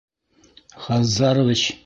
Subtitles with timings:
[0.85, 1.05] Хаз...
[1.17, 1.63] зарович?